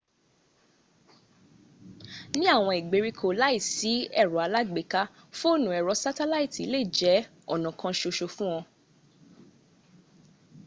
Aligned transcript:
ní 2.37 2.45
àwọn 2.55 2.73
ìgbèríko 2.81 3.27
láìsí 3.41 3.91
ẹ̀rọ 4.21 4.37
alágbèéká 4.45 5.01
fóònù 5.39 5.69
ẹ̀rọ 5.79 5.93
sátálàìtì 6.03 6.63
lè 6.73 6.79
jẹ́ 6.97 7.17
ọ̀nà 7.53 7.69
kan 7.79 7.93
ṣoṣo 7.99 8.27
fún 8.35 8.51
ọ 8.59 8.61